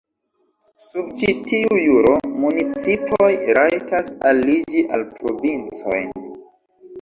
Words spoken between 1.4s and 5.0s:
tiu juro, municipoj rajtas aliĝi